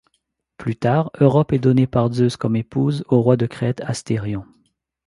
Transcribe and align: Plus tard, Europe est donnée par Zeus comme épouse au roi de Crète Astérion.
Plus 0.57 0.75
tard, 0.77 1.11
Europe 1.19 1.53
est 1.53 1.59
donnée 1.59 1.85
par 1.85 2.11
Zeus 2.11 2.35
comme 2.35 2.55
épouse 2.55 3.03
au 3.09 3.21
roi 3.21 3.37
de 3.37 3.45
Crète 3.45 3.81
Astérion. 3.81 4.45